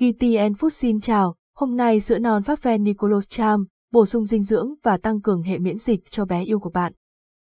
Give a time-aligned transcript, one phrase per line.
[0.00, 4.42] GTN Food xin chào, hôm nay sữa non pháp ven Nicolos Charm, bổ sung dinh
[4.42, 6.92] dưỡng và tăng cường hệ miễn dịch cho bé yêu của bạn.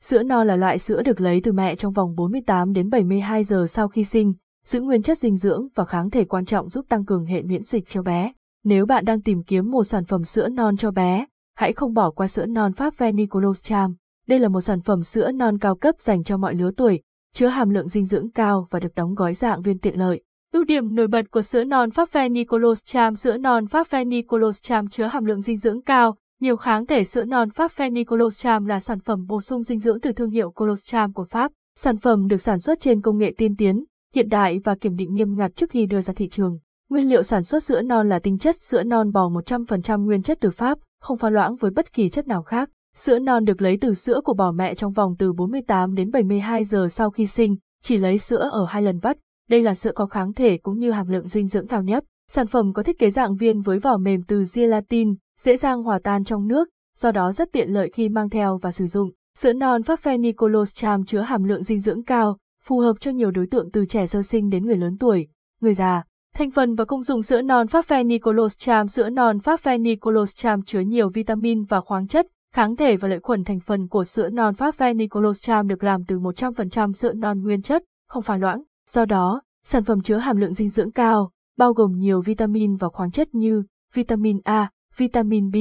[0.00, 3.66] Sữa non là loại sữa được lấy từ mẹ trong vòng 48 đến 72 giờ
[3.68, 4.34] sau khi sinh,
[4.64, 7.62] giữ nguyên chất dinh dưỡng và kháng thể quan trọng giúp tăng cường hệ miễn
[7.62, 8.32] dịch cho bé.
[8.64, 12.10] Nếu bạn đang tìm kiếm một sản phẩm sữa non cho bé, hãy không bỏ
[12.10, 13.94] qua sữa non Pháp Ven Nicolos Charm.
[14.26, 17.02] Đây là một sản phẩm sữa non cao cấp dành cho mọi lứa tuổi,
[17.34, 20.22] chứa hàm lượng dinh dưỡng cao và được đóng gói dạng viên tiện lợi.
[20.52, 24.04] Ưu điểm nổi bật của sữa non Pháp ve Nicolos Charm Sữa non Pháp ve
[24.04, 27.90] Nicolos Charm chứa hàm lượng dinh dưỡng cao, nhiều kháng thể sữa non Pháp ve
[27.90, 31.52] Nicolos Charm là sản phẩm bổ sung dinh dưỡng từ thương hiệu Colostrum của Pháp.
[31.78, 35.14] Sản phẩm được sản xuất trên công nghệ tiên tiến, hiện đại và kiểm định
[35.14, 36.58] nghiêm ngặt trước khi đưa ra thị trường.
[36.90, 40.38] Nguyên liệu sản xuất sữa non là tinh chất sữa non bò 100% nguyên chất
[40.40, 42.70] từ Pháp, không pha loãng với bất kỳ chất nào khác.
[42.96, 46.64] Sữa non được lấy từ sữa của bò mẹ trong vòng từ 48 đến 72
[46.64, 49.16] giờ sau khi sinh, chỉ lấy sữa ở hai lần vắt.
[49.52, 52.04] Đây là sữa có kháng thể cũng như hàm lượng dinh dưỡng cao nhất.
[52.28, 55.98] Sản phẩm có thiết kế dạng viên với vỏ mềm từ gelatin, dễ dàng hòa
[56.02, 59.10] tan trong nước, do đó rất tiện lợi khi mang theo và sử dụng.
[59.38, 63.30] Sữa non Pháp Nicolos Cham chứa hàm lượng dinh dưỡng cao, phù hợp cho nhiều
[63.30, 65.28] đối tượng từ trẻ sơ sinh đến người lớn tuổi,
[65.60, 66.04] người già.
[66.34, 70.62] Thành phần và công dụng sữa non Pháp Nicolos Cham Sữa non Pháp Nicolos Cham
[70.62, 74.28] chứa nhiều vitamin và khoáng chất, kháng thể và lợi khuẩn thành phần của sữa
[74.28, 78.62] non Pháp Nicolos Cham được làm từ 100% sữa non nguyên chất, không pha loãng.
[78.88, 82.88] Do đó, sản phẩm chứa hàm lượng dinh dưỡng cao, bao gồm nhiều vitamin và
[82.88, 83.62] khoáng chất như
[83.94, 85.56] vitamin A, vitamin B,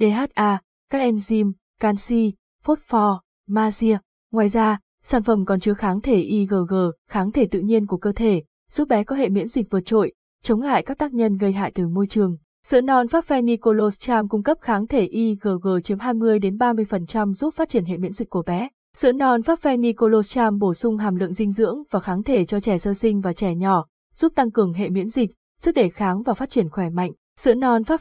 [0.00, 0.60] DHA,
[0.90, 2.32] các enzyme, canxi,
[2.62, 3.16] phosphor,
[3.48, 3.98] magie.
[4.32, 6.74] Ngoài ra, sản phẩm còn chứa kháng thể IgG,
[7.08, 10.12] kháng thể tự nhiên của cơ thể, giúp bé có hệ miễn dịch vượt trội,
[10.42, 12.36] chống lại các tác nhân gây hại từ môi trường.
[12.64, 17.68] Sữa non Pháp Nicolos cung cấp kháng thể IgG chiếm 20 đến 30% giúp phát
[17.68, 18.68] triển hệ miễn dịch của bé.
[18.96, 19.58] Sữa non Pháp
[20.58, 23.54] bổ sung hàm lượng dinh dưỡng và kháng thể cho trẻ sơ sinh và trẻ
[23.54, 25.30] nhỏ, giúp tăng cường hệ miễn dịch,
[25.60, 27.12] sức đề kháng và phát triển khỏe mạnh.
[27.38, 28.00] Sữa non Pháp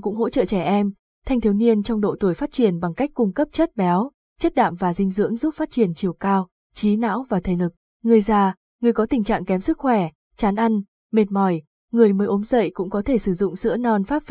[0.00, 0.92] cũng hỗ trợ trẻ em,
[1.26, 4.54] thanh thiếu niên trong độ tuổi phát triển bằng cách cung cấp chất béo, chất
[4.54, 7.72] đạm và dinh dưỡng giúp phát triển chiều cao, trí não và thể lực.
[8.02, 12.26] Người già, người có tình trạng kém sức khỏe, chán ăn, mệt mỏi, người mới
[12.26, 14.22] ốm dậy cũng có thể sử dụng sữa non Pháp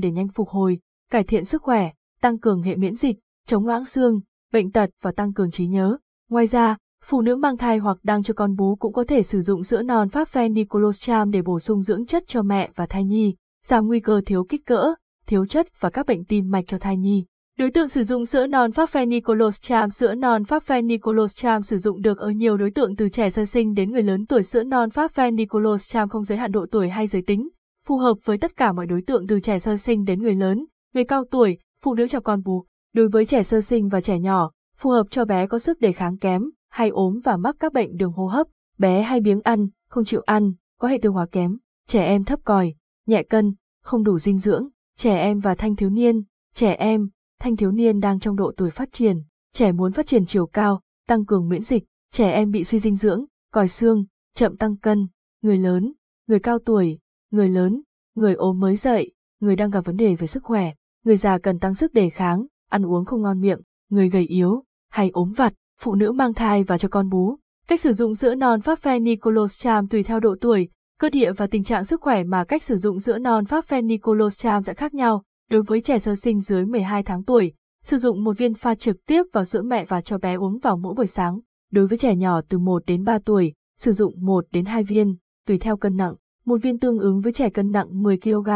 [0.00, 0.78] để nhanh phục hồi,
[1.10, 1.90] cải thiện sức khỏe,
[2.20, 4.20] tăng cường hệ miễn dịch, chống loãng xương,
[4.54, 5.96] bệnh tật và tăng cường trí nhớ.
[6.30, 9.42] Ngoài ra, phụ nữ mang thai hoặc đang cho con bú cũng có thể sử
[9.42, 13.34] dụng sữa non Pháp Nicolos để bổ sung dưỡng chất cho mẹ và thai nhi,
[13.66, 14.94] giảm nguy cơ thiếu kích cỡ,
[15.26, 17.24] thiếu chất và các bệnh tim mạch cho thai nhi.
[17.58, 19.58] Đối tượng sử dụng sữa non Pháp Nicolos
[19.92, 23.74] Sữa non Pháp Nicolos sử dụng được ở nhiều đối tượng từ trẻ sơ sinh
[23.74, 27.22] đến người lớn tuổi sữa non Pháp Nicolos không giới hạn độ tuổi hay giới
[27.22, 27.48] tính,
[27.86, 30.66] phù hợp với tất cả mọi đối tượng từ trẻ sơ sinh đến người lớn,
[30.94, 32.64] người cao tuổi, phụ nữ cho con bú.
[32.94, 35.92] Đối với trẻ sơ sinh và trẻ nhỏ, phù hợp cho bé có sức đề
[35.92, 38.46] kháng kém, hay ốm và mắc các bệnh đường hô hấp,
[38.78, 42.40] bé hay biếng ăn, không chịu ăn, có hệ tiêu hóa kém, trẻ em thấp
[42.44, 42.74] còi,
[43.06, 46.22] nhẹ cân, không đủ dinh dưỡng, trẻ em và thanh thiếu niên,
[46.54, 47.08] trẻ em,
[47.40, 49.22] thanh thiếu niên đang trong độ tuổi phát triển,
[49.52, 52.96] trẻ muốn phát triển chiều cao, tăng cường miễn dịch, trẻ em bị suy dinh
[52.96, 55.08] dưỡng, còi xương, chậm tăng cân,
[55.42, 55.92] người lớn,
[56.26, 56.98] người cao tuổi,
[57.30, 57.82] người lớn,
[58.14, 60.72] người ốm mới dậy, người đang gặp vấn đề về sức khỏe,
[61.04, 63.60] người già cần tăng sức đề kháng, ăn uống không ngon miệng,
[63.90, 67.36] người gầy yếu, hay ốm vặt, phụ nữ mang thai và cho con bú.
[67.68, 70.68] Cách sử dụng sữa non Pháp Nicolos Cham tùy theo độ tuổi,
[71.00, 74.38] cơ địa và tình trạng sức khỏe mà cách sử dụng sữa non Pháp Nicolos
[74.38, 75.22] Cham sẽ khác nhau.
[75.50, 77.52] Đối với trẻ sơ sinh dưới 12 tháng tuổi,
[77.82, 80.76] sử dụng một viên pha trực tiếp vào sữa mẹ và cho bé uống vào
[80.76, 81.40] mỗi buổi sáng.
[81.72, 85.16] Đối với trẻ nhỏ từ 1 đến 3 tuổi, sử dụng 1 đến 2 viên,
[85.46, 86.14] tùy theo cân nặng.
[86.44, 88.48] Một viên tương ứng với trẻ cân nặng 10 kg.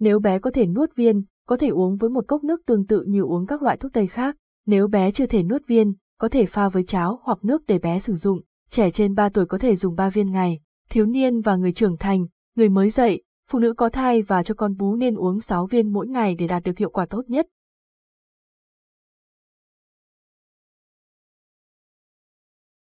[0.00, 3.04] Nếu bé có thể nuốt viên, có thể uống với một cốc nước tương tự
[3.06, 4.36] như uống các loại thuốc tây khác.
[4.66, 7.98] Nếu bé chưa thể nuốt viên, có thể pha với cháo hoặc nước để bé
[7.98, 8.40] sử dụng.
[8.70, 10.60] Trẻ trên 3 tuổi có thể dùng 3 viên ngày.
[10.90, 12.26] Thiếu niên và người trưởng thành,
[12.56, 15.92] người mới dậy, phụ nữ có thai và cho con bú nên uống 6 viên
[15.92, 17.46] mỗi ngày để đạt được hiệu quả tốt nhất.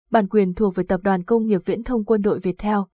[0.09, 2.87] Bản quyền thuộc về Tập đoàn Công nghiệp Viễn thông Quân đội Việt Theo.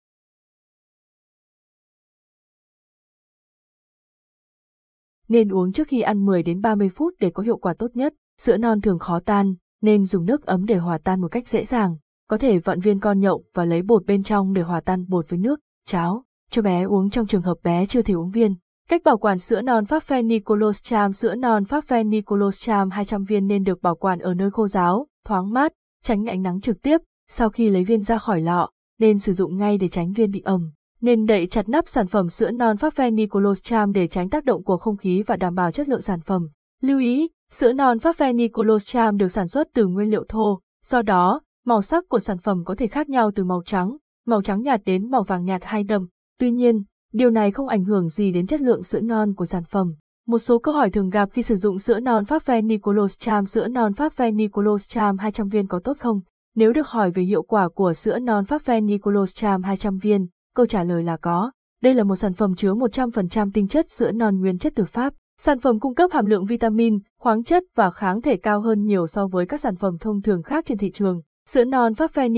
[5.27, 8.13] Nên uống trước khi ăn 10 đến 30 phút để có hiệu quả tốt nhất.
[8.41, 11.65] Sữa non thường khó tan, nên dùng nước ấm để hòa tan một cách dễ
[11.65, 11.97] dàng.
[12.29, 15.29] Có thể vặn viên con nhậu và lấy bột bên trong để hòa tan bột
[15.29, 18.55] với nước, cháo, cho bé uống trong trường hợp bé chưa thể uống viên.
[18.89, 23.47] Cách bảo quản sữa non Pháp Nicolos Cham Sữa non Pháp Nicolos Cham 200 viên
[23.47, 25.73] nên được bảo quản ở nơi khô ráo, thoáng mát,
[26.03, 26.97] tránh ánh nắng trực tiếp.
[27.29, 28.69] Sau khi lấy viên ra khỏi lọ,
[28.99, 30.71] nên sử dụng ngay để tránh viên bị ẩm.
[31.01, 34.63] Nên đậy chặt nắp sản phẩm sữa non Pháp Nicolos Charm để tránh tác động
[34.63, 36.47] của không khí và đảm bảo chất lượng sản phẩm.
[36.81, 41.01] Lưu ý, sữa non Pháp Nicolos Charm được sản xuất từ nguyên liệu thô, do
[41.01, 44.61] đó, màu sắc của sản phẩm có thể khác nhau từ màu trắng, màu trắng
[44.61, 46.07] nhạt đến màu vàng nhạt hay đậm.
[46.39, 46.83] Tuy nhiên,
[47.15, 49.93] Điều này không ảnh hưởng gì đến chất lượng sữa non của sản phẩm.
[50.27, 53.45] Một số câu hỏi thường gặp khi sử dụng sữa non Pháp Ven Nicolos Charm
[53.45, 56.19] sữa non Pháp Ven Nicolos Charm 200 viên có tốt không?
[56.55, 60.27] Nếu được hỏi về hiệu quả của sữa non Pháp Ven Nicolos Charm 200 viên,
[60.55, 61.51] câu trả lời là có.
[61.83, 65.13] Đây là một sản phẩm chứa 100% tinh chất sữa non nguyên chất từ Pháp.
[65.41, 69.07] Sản phẩm cung cấp hàm lượng vitamin, khoáng chất và kháng thể cao hơn nhiều
[69.07, 71.21] so với các sản phẩm thông thường khác trên thị trường.
[71.49, 72.33] Sữa non Pháp Ven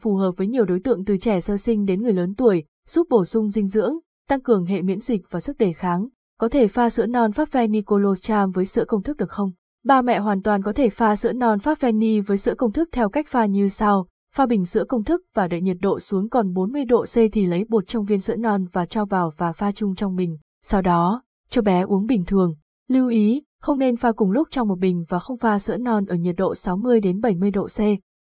[0.00, 3.06] phù hợp với nhiều đối tượng từ trẻ sơ sinh đến người lớn tuổi, giúp
[3.10, 3.94] bổ sung dinh dưỡng,
[4.28, 6.08] tăng cường hệ miễn dịch và sức đề kháng.
[6.40, 7.72] Có thể pha sữa non Pháp Ven
[8.54, 9.50] với sữa công thức được không?
[9.84, 12.88] Ba mẹ hoàn toàn có thể pha sữa non Pháp Veni với sữa công thức
[12.92, 14.06] theo cách pha như sau.
[14.34, 17.46] Pha bình sữa công thức và đợi nhiệt độ xuống còn 40 độ C thì
[17.46, 20.38] lấy bột trong viên sữa non và cho vào và pha chung trong bình.
[20.62, 22.54] Sau đó, cho bé uống bình thường.
[22.88, 26.04] Lưu ý, không nên pha cùng lúc trong một bình và không pha sữa non
[26.06, 27.78] ở nhiệt độ 60 đến 70 độ C.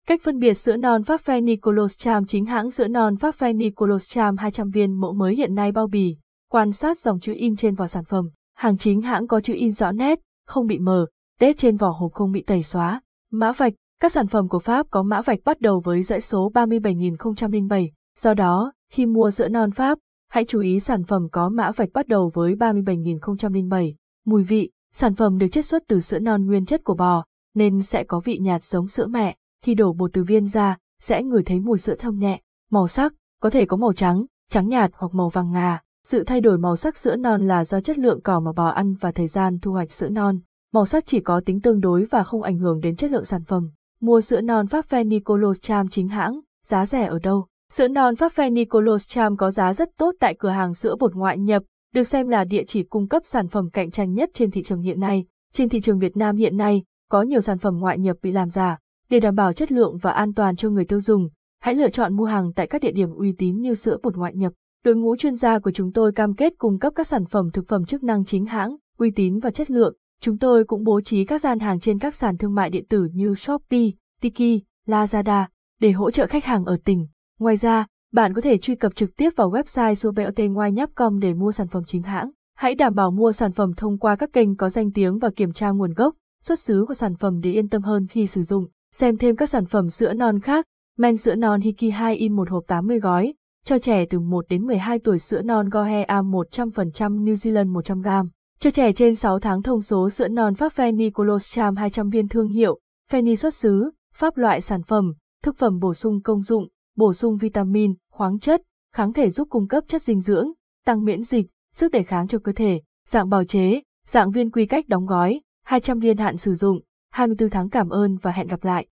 [0.08, 3.52] Cách phân biệt sữa non Pháp Phe Nicolos Cham chính hãng sữa non Pháp Phe
[3.52, 6.16] Nicolos Cham 200 viên mẫu mới hiện nay bao bì.
[6.50, 8.28] Quan sát dòng chữ in trên vỏ sản phẩm.
[8.56, 11.06] Hàng chính hãng có chữ in rõ nét, không bị mờ,
[11.40, 13.00] tết trên vỏ hộp không bị tẩy xóa.
[13.30, 16.50] Mã vạch, các sản phẩm của Pháp có mã vạch bắt đầu với dãy số
[16.54, 19.98] 37007, do đó, khi mua sữa non Pháp,
[20.30, 23.96] hãy chú ý sản phẩm có mã vạch bắt đầu với 37007.
[24.26, 27.82] Mùi vị, sản phẩm được chiết xuất từ sữa non nguyên chất của bò, nên
[27.82, 31.42] sẽ có vị nhạt giống sữa mẹ, khi đổ bột từ viên ra, sẽ ngửi
[31.42, 32.40] thấy mùi sữa thơm nhẹ.
[32.70, 35.80] Màu sắc, có thể có màu trắng, trắng nhạt hoặc màu vàng ngà.
[36.04, 38.94] Sự thay đổi màu sắc sữa non là do chất lượng cỏ mà bò ăn
[38.94, 40.38] và thời gian thu hoạch sữa non
[40.76, 43.44] màu sắc chỉ có tính tương đối và không ảnh hưởng đến chất lượng sản
[43.44, 43.70] phẩm.
[44.00, 47.46] Mua sữa non Pháp Phe Nicolos Cham chính hãng, giá rẻ ở đâu?
[47.72, 51.14] Sữa non Pháp Phe Nicolos Cham có giá rất tốt tại cửa hàng sữa bột
[51.14, 51.62] ngoại nhập,
[51.94, 54.80] được xem là địa chỉ cung cấp sản phẩm cạnh tranh nhất trên thị trường
[54.80, 55.24] hiện nay.
[55.52, 58.50] Trên thị trường Việt Nam hiện nay, có nhiều sản phẩm ngoại nhập bị làm
[58.50, 58.78] giả.
[59.10, 61.28] Để đảm bảo chất lượng và an toàn cho người tiêu dùng,
[61.60, 64.34] hãy lựa chọn mua hàng tại các địa điểm uy tín như sữa bột ngoại
[64.34, 64.52] nhập.
[64.84, 67.68] Đội ngũ chuyên gia của chúng tôi cam kết cung cấp các sản phẩm thực
[67.68, 69.94] phẩm chức năng chính hãng, uy tín và chất lượng.
[70.20, 73.08] Chúng tôi cũng bố trí các gian hàng trên các sàn thương mại điện tử
[73.12, 73.90] như Shopee,
[74.20, 75.44] Tiki, Lazada
[75.80, 77.06] để hỗ trợ khách hàng ở tỉnh.
[77.38, 81.68] Ngoài ra, bạn có thể truy cập trực tiếp vào website subeotengoai.com để mua sản
[81.68, 82.30] phẩm chính hãng.
[82.56, 85.52] Hãy đảm bảo mua sản phẩm thông qua các kênh có danh tiếng và kiểm
[85.52, 88.66] tra nguồn gốc, xuất xứ của sản phẩm để yên tâm hơn khi sử dụng.
[88.92, 90.66] Xem thêm các sản phẩm sữa non khác,
[90.98, 93.34] men sữa non Hiki 2 in một hộp 80 gói,
[93.64, 98.26] cho trẻ từ 1 đến 12 tuổi sữa non Gohe A 100% New Zealand 100g.
[98.58, 102.48] Cho trẻ trên 6 tháng thông số sữa non Pháp Feni Colostrum 200 viên thương
[102.48, 102.78] hiệu,
[103.10, 105.12] Feni xuất xứ, Pháp loại sản phẩm,
[105.42, 108.62] thực phẩm bổ sung công dụng, bổ sung vitamin, khoáng chất,
[108.94, 110.48] kháng thể giúp cung cấp chất dinh dưỡng,
[110.84, 114.66] tăng miễn dịch, sức đề kháng cho cơ thể, dạng bào chế, dạng viên quy
[114.66, 116.80] cách đóng gói, 200 viên hạn sử dụng,
[117.10, 118.86] 24 tháng cảm ơn và hẹn gặp lại.